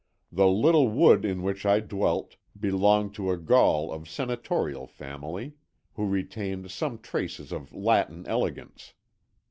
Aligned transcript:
The 0.31 0.47
little 0.47 0.87
wood 0.89 1.23
in 1.25 1.43
which 1.43 1.63
I 1.63 1.79
dwelt 1.79 2.35
belonged 2.59 3.13
to 3.13 3.29
a 3.29 3.37
Gaul 3.37 3.93
of 3.93 4.09
senatorial 4.09 4.87
family, 4.87 5.53
who 5.93 6.09
retained 6.09 6.71
some 6.71 6.97
traces 6.97 7.51
of 7.51 7.71
Latin 7.71 8.25
elegance. 8.25 8.95